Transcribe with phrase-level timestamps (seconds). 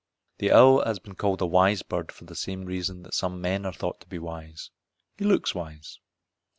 [0.39, 3.67] The owl has been called a wise bird for the same reason that some men
[3.67, 4.71] are thought to be wise
[5.19, 5.99] he looks wise.